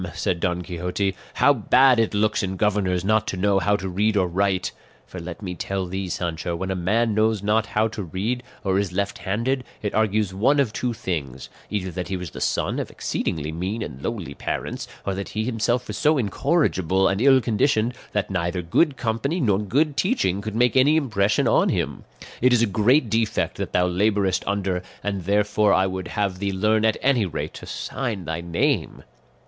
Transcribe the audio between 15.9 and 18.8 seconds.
so incorrigible and ill conditioned that neither